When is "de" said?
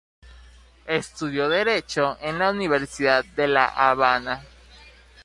3.23-3.47